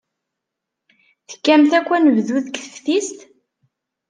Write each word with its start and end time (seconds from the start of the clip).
Tekkamt 1.29 1.71
akk 1.79 1.89
anebdu 1.95 2.37
deg 2.45 2.51
teftist? 2.57 3.17